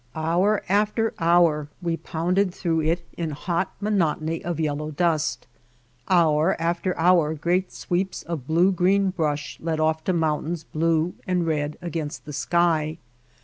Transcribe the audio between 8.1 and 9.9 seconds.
of blue green brush led